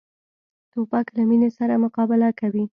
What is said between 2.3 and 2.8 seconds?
کوي.